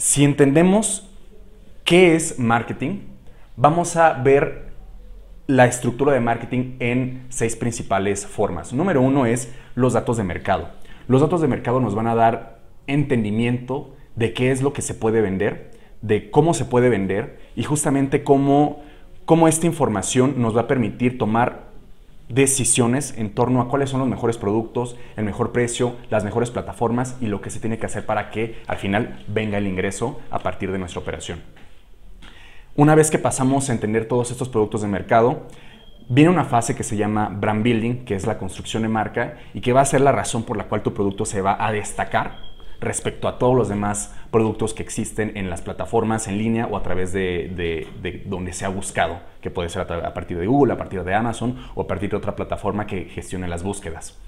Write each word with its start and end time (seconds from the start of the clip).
si 0.00 0.24
entendemos 0.24 1.06
qué 1.84 2.14
es 2.14 2.38
marketing, 2.38 3.00
vamos 3.54 3.96
a 3.96 4.14
ver 4.14 4.70
la 5.46 5.66
estructura 5.66 6.14
de 6.14 6.20
marketing 6.20 6.76
en 6.78 7.26
seis 7.28 7.54
principales 7.54 8.26
formas. 8.26 8.72
Número 8.72 9.02
uno 9.02 9.26
es 9.26 9.52
los 9.74 9.92
datos 9.92 10.16
de 10.16 10.24
mercado. 10.24 10.70
Los 11.06 11.20
datos 11.20 11.42
de 11.42 11.48
mercado 11.48 11.80
nos 11.80 11.94
van 11.94 12.06
a 12.06 12.14
dar 12.14 12.60
entendimiento 12.86 13.94
de 14.16 14.32
qué 14.32 14.50
es 14.50 14.62
lo 14.62 14.72
que 14.72 14.80
se 14.80 14.94
puede 14.94 15.20
vender, 15.20 15.72
de 16.00 16.30
cómo 16.30 16.54
se 16.54 16.64
puede 16.64 16.88
vender 16.88 17.38
y 17.54 17.64
justamente 17.64 18.24
cómo, 18.24 18.80
cómo 19.26 19.48
esta 19.48 19.66
información 19.66 20.40
nos 20.40 20.56
va 20.56 20.62
a 20.62 20.66
permitir 20.66 21.18
tomar 21.18 21.69
decisiones 22.30 23.14
en 23.18 23.34
torno 23.34 23.60
a 23.60 23.68
cuáles 23.68 23.90
son 23.90 24.00
los 24.00 24.08
mejores 24.08 24.38
productos, 24.38 24.96
el 25.16 25.24
mejor 25.24 25.52
precio, 25.52 25.96
las 26.08 26.24
mejores 26.24 26.50
plataformas 26.50 27.16
y 27.20 27.26
lo 27.26 27.40
que 27.40 27.50
se 27.50 27.60
tiene 27.60 27.78
que 27.78 27.86
hacer 27.86 28.06
para 28.06 28.30
que 28.30 28.62
al 28.66 28.78
final 28.78 29.24
venga 29.28 29.58
el 29.58 29.66
ingreso 29.66 30.20
a 30.30 30.38
partir 30.38 30.70
de 30.70 30.78
nuestra 30.78 31.00
operación. 31.00 31.42
Una 32.76 32.94
vez 32.94 33.10
que 33.10 33.18
pasamos 33.18 33.68
a 33.68 33.72
entender 33.72 34.06
todos 34.06 34.30
estos 34.30 34.48
productos 34.48 34.82
de 34.82 34.88
mercado, 34.88 35.48
viene 36.08 36.30
una 36.30 36.44
fase 36.44 36.76
que 36.76 36.84
se 36.84 36.96
llama 36.96 37.28
brand 37.28 37.64
building, 37.64 38.04
que 38.04 38.14
es 38.14 38.26
la 38.26 38.38
construcción 38.38 38.82
de 38.82 38.88
marca 38.88 39.38
y 39.52 39.60
que 39.60 39.72
va 39.72 39.80
a 39.80 39.84
ser 39.84 40.00
la 40.00 40.12
razón 40.12 40.44
por 40.44 40.56
la 40.56 40.64
cual 40.64 40.82
tu 40.82 40.94
producto 40.94 41.24
se 41.24 41.42
va 41.42 41.64
a 41.64 41.72
destacar 41.72 42.49
respecto 42.80 43.28
a 43.28 43.38
todos 43.38 43.54
los 43.54 43.68
demás 43.68 44.14
productos 44.30 44.74
que 44.74 44.82
existen 44.82 45.36
en 45.36 45.50
las 45.50 45.60
plataformas 45.60 46.28
en 46.28 46.38
línea 46.38 46.66
o 46.66 46.76
a 46.76 46.82
través 46.82 47.12
de, 47.12 47.86
donde 48.26 48.52
se 48.52 48.64
ha 48.64 48.68
buscado, 48.68 49.20
que 49.40 49.50
puede 49.50 49.68
ser 49.68 49.82
a, 49.82 50.14
partir 50.14 50.38
de 50.38 50.46
Google, 50.46 50.72
a 50.72 50.76
partir 50.76 51.04
de 51.04 51.14
Amazon 51.14 51.56
o 51.74 51.82
a 51.82 51.86
partir 51.86 52.10
de 52.10 52.16
otra 52.16 52.34
plataforma 52.34 52.86
que 52.86 53.04
gestione 53.04 53.48
las 53.48 53.62
búsquedas. 53.62 54.18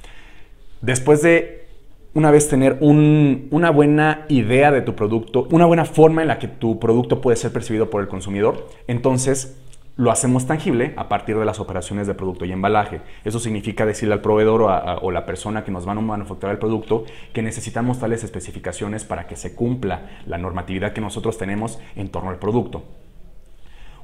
Después 0.81 1.23
de 1.23 1.63
una 2.15 2.31
vez 2.31 2.49
tener 2.49 2.77
una 2.81 3.71
buena 3.71 4.27
idea 4.29 4.71
de 4.71 4.83
tu 4.83 4.95
producto, 4.95 5.49
una 5.51 5.65
buena 5.65 5.87
forma 5.87 6.21
en 6.21 6.29
la 6.29 6.39
que 6.39 6.49
tu 6.49 6.79
producto 6.79 7.23
puede 7.23 7.37
ser 7.37 7.53
percibido 7.53 7.89
por 7.89 8.03
el 8.03 8.09
consumidor, 8.09 8.69
entonces 8.87 9.62
lo 9.97 10.11
hacemos 10.11 10.47
tangible 10.47 10.95
a 10.97 11.09
partir 11.09 11.39
de 11.39 11.45
las 11.45 11.61
operaciones 11.61 12.07
de 12.07 12.15
producto 12.15 12.45
y 12.45 12.53
embalaje. 12.53 13.03
Eso 13.25 13.39
significa 13.39 13.85
decirle 13.85 14.15
al 14.15 14.23
proveedor 14.23 14.63
o, 14.63 15.11
la 15.11 15.27
persona 15.27 15.65
que 15.65 15.71
nos 15.71 15.85
van 15.85 15.99
a 15.99 16.01
manufacturar 16.01 16.55
el 16.55 16.59
producto 16.59 17.05
que 17.33 17.43
necesitamos 17.43 18.01
tales 18.01 18.25
especificaciones 18.25 19.05
para 19.05 19.27
que 19.27 19.37
se 19.37 19.55
cumpla 19.55 20.09
la 20.27 20.39
normatividad 20.39 20.93
que 20.93 21.01
nosotros 21.01 21.37
tenemos 21.37 21.79
en 21.95 22.09
torno 22.09 22.31
al 22.31 22.39
producto. 22.39 22.85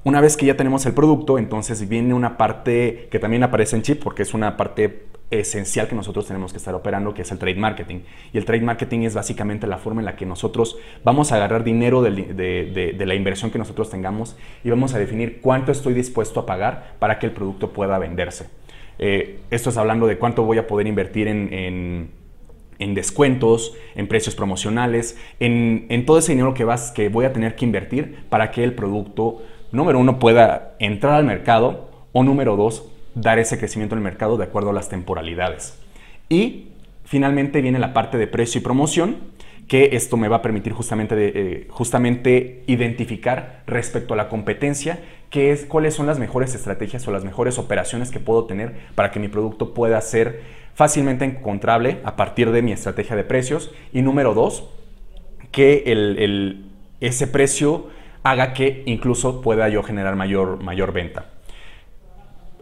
Una 0.04 0.20
vez 0.20 0.36
que 0.36 0.46
ya 0.46 0.56
tenemos 0.56 0.86
el 0.86 0.92
producto, 0.92 1.38
entonces 1.38 1.88
viene 1.88 2.14
una 2.14 2.36
parte 2.36 3.08
que 3.10 3.18
también 3.18 3.42
aparece 3.42 3.76
en 3.76 3.82
chip 3.82 4.02
porque 4.02 4.22
es 4.22 4.34
una 4.34 4.56
parte 4.56 5.06
esencial 5.30 5.88
que 5.88 5.94
nosotros 5.94 6.26
tenemos 6.26 6.52
que 6.52 6.58
estar 6.58 6.74
operando, 6.74 7.12
que 7.12 7.22
es 7.22 7.30
el 7.30 7.38
trade 7.38 7.56
marketing. 7.56 8.00
Y 8.32 8.38
el 8.38 8.44
trade 8.44 8.62
marketing 8.62 9.00
es 9.00 9.14
básicamente 9.14 9.66
la 9.66 9.78
forma 9.78 10.00
en 10.00 10.06
la 10.06 10.16
que 10.16 10.24
nosotros 10.24 10.78
vamos 11.04 11.32
a 11.32 11.36
agarrar 11.36 11.64
dinero 11.64 12.02
de, 12.02 12.94
la 12.98 13.14
inversión 13.14 13.50
que 13.50 13.58
nosotros 13.58 13.90
tengamos 13.90 14.36
y 14.64 14.70
vamos 14.70 14.94
a 14.94 14.98
definir 14.98 15.40
cuánto 15.40 15.72
estoy 15.72 15.94
dispuesto 15.94 16.40
a 16.40 16.46
pagar 16.46 16.94
para 16.98 17.18
que 17.18 17.26
el 17.26 17.32
producto 17.32 17.72
pueda 17.72 17.98
venderse. 17.98 18.48
Eh, 18.98 19.40
esto 19.50 19.70
es 19.70 19.76
hablando 19.76 20.06
de 20.06 20.18
cuánto 20.18 20.44
voy 20.44 20.58
a 20.58 20.66
poder 20.66 20.86
invertir 20.86 21.28
en, 21.28 22.10
descuentos, 22.78 23.76
en 23.94 24.08
precios 24.08 24.34
promocionales, 24.34 25.18
en, 25.40 25.86
en, 25.90 26.06
todo 26.06 26.18
ese 26.18 26.32
dinero 26.32 26.54
que, 26.54 26.64
vas, 26.64 26.90
que 26.90 27.08
voy 27.08 27.26
a 27.26 27.32
tener 27.32 27.54
que 27.54 27.64
invertir 27.64 28.24
para 28.30 28.50
que 28.50 28.64
el 28.64 28.72
producto, 28.74 29.42
número 29.72 29.98
uno, 29.98 30.18
pueda 30.18 30.74
entrar 30.78 31.14
al 31.14 31.24
mercado 31.24 31.90
o 32.12 32.24
número 32.24 32.56
dos, 32.56 32.90
dar 33.20 33.38
ese 33.38 33.58
crecimiento 33.58 33.94
en 33.94 33.98
el 33.98 34.04
mercado 34.04 34.36
de 34.36 34.44
acuerdo 34.44 34.70
a 34.70 34.72
las 34.72 34.88
temporalidades. 34.88 35.78
Y 36.28 36.68
finalmente 37.04 37.60
viene 37.60 37.78
la 37.78 37.92
parte 37.92 38.18
de 38.18 38.26
precio 38.26 38.60
y 38.60 38.64
promoción, 38.64 39.16
que 39.66 39.90
esto 39.92 40.16
me 40.16 40.28
va 40.28 40.36
a 40.36 40.42
permitir 40.42 40.72
justamente, 40.72 41.14
eh, 41.18 41.66
justamente 41.68 42.62
identificar 42.66 43.62
respecto 43.66 44.14
a 44.14 44.16
la 44.16 44.28
competencia 44.28 44.98
qué 45.30 45.52
es, 45.52 45.66
cuáles 45.66 45.94
son 45.94 46.06
las 46.06 46.18
mejores 46.18 46.54
estrategias 46.54 47.06
o 47.06 47.12
las 47.12 47.24
mejores 47.24 47.58
operaciones 47.58 48.10
que 48.10 48.18
puedo 48.18 48.44
tener 48.44 48.74
para 48.94 49.10
que 49.10 49.20
mi 49.20 49.28
producto 49.28 49.74
pueda 49.74 50.00
ser 50.00 50.40
fácilmente 50.74 51.26
encontrable 51.26 51.98
a 52.04 52.16
partir 52.16 52.50
de 52.50 52.62
mi 52.62 52.72
estrategia 52.72 53.14
de 53.14 53.24
precios. 53.24 53.70
Y 53.92 54.00
número 54.00 54.32
dos, 54.32 54.70
que 55.50 55.84
ese 57.00 57.26
precio 57.26 57.88
haga 58.22 58.54
que 58.54 58.84
incluso 58.86 59.42
pueda 59.42 59.68
yo 59.68 59.82
generar 59.82 60.16
mayor, 60.16 60.62
mayor 60.62 60.92
venta. 60.92 61.26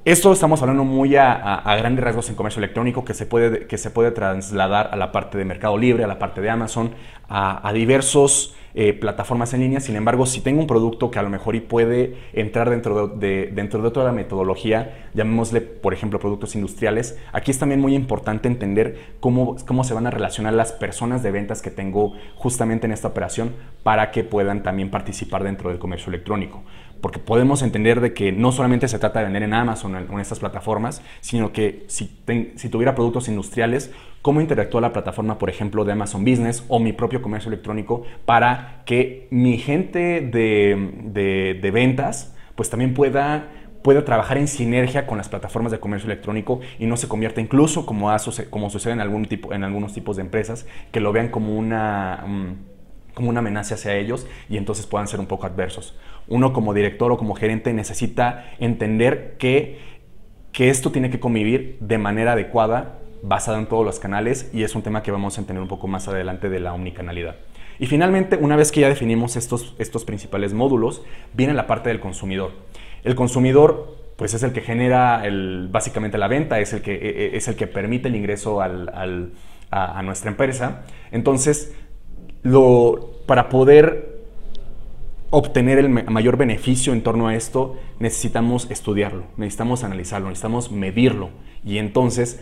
Esto 0.07 0.33
estamos 0.33 0.63
hablando 0.63 0.85
muy 0.85 1.17
a, 1.17 1.77
grandes 1.81 2.05
rasgos 2.05 2.29
en 2.29 2.37
comercio 2.37 2.61
electrónico 2.61 3.05
que 3.05 3.13
se, 3.13 3.27
puede, 3.27 3.67
que 3.67 3.77
se 3.77 3.91
puede 3.91 4.13
trasladar 4.13 4.91
a 4.93 4.95
la 4.95 5.11
parte 5.11 5.37
de 5.37 5.45
Mercado 5.45 5.77
Libre, 5.77 6.05
a 6.05 6.07
la 6.07 6.21
parte 6.21 6.41
de 6.41 6.49
Amazon, 6.49 6.93
a, 7.29 7.73
diversos 7.75 8.55
eh, 8.75 8.93
plataformas 8.93 9.53
en 9.53 9.63
línea. 9.63 9.81
Sin 9.81 9.97
embargo, 9.97 10.25
si 10.25 10.43
tengo 10.43 10.61
un 10.61 10.69
producto 10.69 11.11
que 11.11 11.19
a 11.19 11.23
lo 11.23 11.29
mejor 11.29 11.57
y 11.57 11.61
puede 11.61 12.15
entrar 12.35 12.71
dentro 12.71 13.09
de, 13.09 13.51
dentro 13.53 13.83
de 13.83 13.91
toda 13.91 14.07
la 14.07 14.13
metodología, 14.13 15.09
llamémosle, 15.15 15.61
por 15.61 15.93
ejemplo, 15.93 16.21
productos 16.21 16.55
industriales, 16.55 17.19
aquí 17.33 17.51
es 17.51 17.59
también 17.59 17.81
muy 17.81 17.97
importante 17.97 18.47
entender 18.47 19.17
cómo, 19.19 19.57
cómo 19.67 19.83
se 19.83 19.93
van 19.93 20.07
a 20.07 20.13
relacionar 20.13 20.53
las 20.53 20.71
personas 20.71 21.25
de 21.25 21.33
ventas 21.33 21.63
que 21.63 21.73
tengo 21.73 22.13
justamente 22.37 22.87
en 22.87 22.93
esta 22.93 23.09
operación 23.09 23.57
para 23.83 24.13
que 24.13 24.23
puedan 24.23 24.63
también 24.63 24.89
participar 24.89 25.43
dentro 25.43 25.71
del 25.71 25.81
comercio 25.81 26.11
electrónico 26.11 26.63
porque 27.01 27.19
podemos 27.19 27.63
entender 27.63 28.01
de 28.01 28.15
que 28.15 28.33
no 28.33 28.53
solamente 28.53 28.89
se 28.89 28.99
trata 28.99 29.21
de 29.21 29.27
vender 29.27 29.43
en 29.43 29.55
Amazon 29.55 29.95
o 29.95 29.99
en 29.99 30.21
estas 30.21 30.39
plataformas, 30.39 31.03
sino 31.21 31.53
que 31.53 31.85
si, 31.89 32.07
tuviera 32.71 32.95
productos 32.95 33.29
industriales, 33.29 33.93
cómo 34.23 34.41
interactúa 34.41 34.81
la 34.81 34.93
plataforma, 34.93 35.39
por 35.39 35.51
ejemplo, 35.51 35.85
de 35.85 35.93
Amazon 35.93 36.25
Business 36.25 36.65
o 36.69 36.79
mi 36.79 36.93
propio 36.93 37.23
comercio 37.23 37.49
electrónico 37.49 38.05
para 38.25 38.83
que 38.87 39.29
mi 39.31 39.59
gente 39.59 40.21
de, 40.21 41.71
ventas 41.73 42.35
pues 42.55 42.71
también 42.71 42.95
pueda 42.95 43.51
pueda 43.83 44.05
trabajar 44.05 44.37
en 44.37 44.49
sinergia 44.49 45.07
con 45.07 45.17
las 45.17 45.29
plataformas 45.29 45.71
de 45.71 45.79
comercio 45.79 46.11
electrónico 46.11 46.59
y 46.81 46.87
no 46.87 46.97
se 46.97 47.07
convierta 47.07 47.41
incluso 47.41 47.87
como, 47.87 48.11
como 48.51 48.69
sucede 48.69 48.95
en, 48.95 49.01
algún 49.01 49.27
tipo, 49.27 49.53
en 49.53 49.63
algunos 49.63 49.93
tipos 49.93 50.17
de 50.17 50.23
empresas, 50.23 50.67
que 50.91 50.99
lo 50.99 51.13
vean 51.13 51.29
como 51.29 51.57
una, 51.57 52.25
mm, 52.27 52.76
como 53.17 53.31
una 53.31 53.41
amenaza 53.41 53.75
hacia 53.75 53.97
ellos 53.97 54.29
y 54.49 54.57
entonces 54.57 54.87
puedan 54.87 55.09
ser 55.09 55.19
un 55.19 55.27
poco 55.27 55.47
adversos 55.47 55.97
uno 56.29 56.53
como 56.53 56.75
director 56.75 57.13
o 57.13 57.17
como 57.17 57.35
gerente 57.35 57.73
necesita 57.73 58.53
entender 58.59 59.37
que, 59.39 59.79
que 60.53 60.71
esto 60.71 60.91
tiene 60.91 61.11
que 61.11 61.21
convivir 61.21 61.79
de 61.81 61.99
manera 61.99 62.33
adecuada, 62.33 62.99
basada 63.23 63.59
en 63.59 63.67
todos 63.67 63.85
los 63.85 63.99
canales, 63.99 64.51
y 64.53 64.63
es 64.63 64.75
un 64.75 64.83
tema 64.83 65.03
que 65.03 65.11
vamos 65.11 65.39
a 65.39 65.41
entender 65.41 65.63
un 65.63 65.69
poco 65.69 65.87
más 65.87 66.09
adelante 66.09 66.49
de 66.49 66.61
la 66.61 66.73
omnicanalidad. 66.73 67.37
Y 67.79 67.87
finalmente, 67.87 68.37
una 68.37 68.57
vez 68.57 68.73
que 68.73 68.81
ya 68.81 68.89
definimos 68.89 69.37
estos, 69.37 69.75
estos 69.79 70.05
principales 70.05 70.55
módulos, 70.55 71.03
viene 71.35 71.53
la 71.53 71.67
parte 71.67 71.91
del 71.91 72.01
consumidor. 72.01 72.53
El 73.05 73.15
consumidor 73.15 73.97
pues 74.17 74.33
es 74.33 74.43
el 74.43 74.53
que 74.53 74.63
genera 74.63 75.27
el, 75.27 75.69
básicamente 75.71 76.17
la 76.17 76.27
venta, 76.27 76.59
es 76.59 76.73
el 76.73 76.81
que, 76.81 76.95
e, 76.95 77.35
e, 77.35 77.37
es 77.37 77.49
el 77.49 77.57
que 77.57 77.67
permite 77.67 78.09
el 78.09 78.17
ingreso 78.17 78.63
al, 78.63 79.33
a, 79.71 80.03
nuestra 80.03 80.31
empresa. 80.31 80.85
Entonces, 81.11 81.77
lo, 82.47 83.11
para 83.27 83.49
poder 83.49 84.17
obtener 85.31 85.79
el 85.79 85.89
mayor 85.89 86.37
beneficio 86.37 86.93
en 86.93 87.03
torno 87.03 87.27
a 87.27 87.35
esto, 87.35 87.77
necesitamos 87.99 88.71
estudiarlo, 88.71 89.25
necesitamos 89.37 89.83
analizarlo, 89.83 90.29
necesitamos 90.29 90.71
medirlo. 90.71 91.31
Y 91.65 91.79
entonces, 91.79 92.41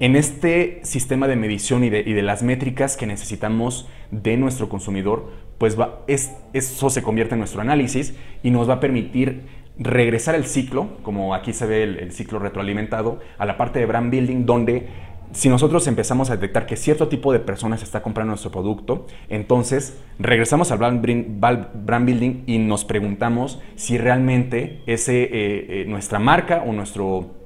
en 0.00 0.16
este 0.16 0.80
sistema 0.84 1.28
de 1.28 1.36
medición 1.36 1.84
y 1.84 1.90
de, 1.90 2.22
las 2.22 2.42
métricas 2.42 2.96
que 2.96 3.06
necesitamos 3.06 3.88
de 4.10 4.38
nuestro 4.38 4.68
consumidor, 4.70 5.30
pues 5.58 5.78
va, 5.78 6.00
es, 6.06 6.32
eso 6.54 6.88
se 6.88 7.02
convierte 7.02 7.34
en 7.34 7.40
nuestro 7.40 7.60
análisis 7.60 8.14
y 8.42 8.50
nos 8.50 8.68
va 8.68 8.74
a 8.74 8.80
permitir 8.80 9.42
regresar 9.78 10.34
el 10.34 10.46
ciclo, 10.46 10.88
como 11.02 11.34
aquí 11.34 11.52
se 11.52 11.66
ve 11.66 11.82
el 11.82 12.12
ciclo 12.12 12.38
retroalimentado, 12.38 13.20
a 13.38 13.44
la 13.44 13.58
parte 13.58 13.78
de 13.78 13.86
brand 13.86 14.10
building, 14.10 14.46
donde 14.46 14.88
si 15.32 15.48
nosotros 15.48 15.86
empezamos 15.86 16.30
a 16.30 16.34
detectar 16.34 16.66
que 16.66 16.76
cierto 16.76 17.08
tipo 17.08 17.32
de 17.32 17.40
personas 17.40 17.82
está 17.82 18.02
comprando 18.02 18.30
nuestro 18.30 18.50
producto, 18.50 19.06
entonces 19.28 19.98
regresamos 20.18 20.70
al 20.70 20.78
brand, 20.78 22.06
building 22.06 22.44
y 22.46 22.58
nos 22.58 22.84
preguntamos 22.84 23.60
si 23.76 23.98
realmente 23.98 24.82
ese, 24.86 25.22
eh, 25.22 25.30
eh, 25.32 25.84
nuestra 25.86 26.18
marca 26.18 26.62
o 26.66 26.72
nuestro 26.72 27.42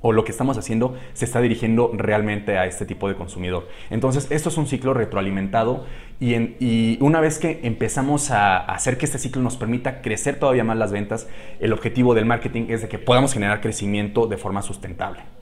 o 0.00 0.12
lo 0.12 0.24
que 0.24 0.30
estamos 0.30 0.56
haciendo 0.56 0.96
se 1.12 1.24
está 1.24 1.40
dirigiendo 1.40 1.90
realmente 1.92 2.56
a 2.56 2.66
este 2.66 2.86
tipo 2.86 3.08
de 3.08 3.16
consumidor. 3.16 3.68
Entonces, 3.90 4.28
esto 4.30 4.48
es 4.48 4.56
un 4.56 4.68
ciclo 4.68 4.94
retroalimentado 4.94 5.86
y, 6.20 6.34
y, 6.34 6.98
una 7.00 7.20
vez 7.20 7.38
que 7.38 7.60
empezamos 7.64 8.30
a 8.30 8.58
hacer 8.58 8.96
que 8.96 9.06
este 9.06 9.18
ciclo 9.18 9.42
nos 9.42 9.56
permita 9.56 10.00
crecer 10.00 10.38
todavía 10.38 10.62
más 10.62 10.76
las 10.76 10.92
ventas, 10.92 11.28
el 11.58 11.72
objetivo 11.72 12.14
del 12.14 12.26
marketing 12.26 12.66
es 12.68 12.82
de 12.82 12.88
que 12.88 12.98
podamos 12.98 13.32
generar 13.34 13.60
crecimiento 13.60 14.28
de 14.28 14.36
forma 14.36 14.62
sustentable. 14.62 15.37